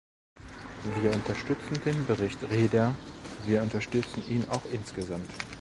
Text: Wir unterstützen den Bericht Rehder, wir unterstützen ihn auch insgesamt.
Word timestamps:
Wir 0.99 1.11
unterstützen 1.11 1.79
den 1.85 2.07
Bericht 2.07 2.39
Rehder, 2.49 2.95
wir 3.45 3.61
unterstützen 3.61 4.23
ihn 4.27 4.49
auch 4.49 4.63
insgesamt. 4.73 5.29